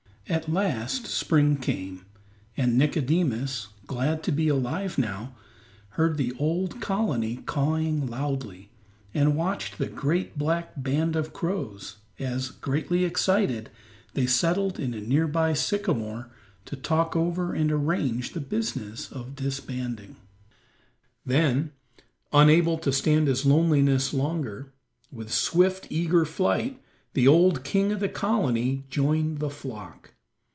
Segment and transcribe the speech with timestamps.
[0.29, 2.05] At last spring came,
[2.55, 5.35] and Nicodemus, glad to be alive now,
[5.95, 8.69] heard the old colony cawing loudly,
[9.13, 13.71] and watched the great black band of crows as, greatly excited,
[14.13, 16.29] they settled in a near by sycamore
[16.63, 20.15] to talk over and arrange the business of disbanding.
[21.25, 21.73] Then,
[22.31, 24.71] unable to stand his loneliness longer,
[25.11, 26.81] with swift, eager flight
[27.15, 30.07] the old king of the colony joined the flock.